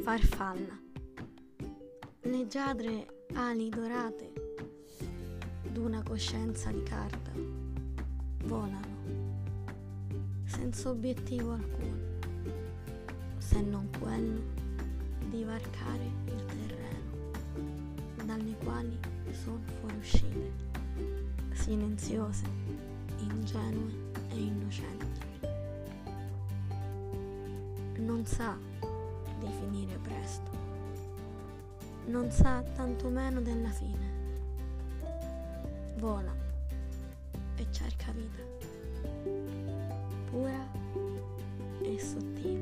farfalla. 0.00 0.78
Leggiadre 2.22 3.26
ali 3.34 3.68
dorate 3.68 4.32
d'una 5.70 6.02
coscienza 6.02 6.70
di 6.70 6.82
carta 6.82 7.30
volano 8.44 8.88
senza 10.46 10.88
obiettivo 10.88 11.52
alcuno, 11.52 12.18
se 13.38 13.60
non 13.60 13.88
quello 13.98 14.40
di 15.28 15.44
varcare 15.44 16.10
il 16.24 16.44
terreno 16.46 17.30
dalle 18.24 18.56
quali 18.64 18.98
sono 19.30 19.60
fuoriuscite, 19.80 20.52
silenziose, 21.52 22.44
ingenue 23.18 24.10
e 24.30 24.36
innocenti. 24.36 25.20
Non 27.98 28.24
sa 28.24 28.69
di 29.40 29.50
finire 29.58 29.96
presto, 29.98 30.50
non 32.06 32.30
sa 32.30 32.62
tantomeno 32.74 33.40
della 33.40 33.70
fine. 33.70 34.18
Vola 35.96 36.32
e 37.56 37.66
cerca 37.70 38.12
vita, 38.12 38.42
pura 40.30 40.66
e 41.82 41.98
sottile. 41.98 42.59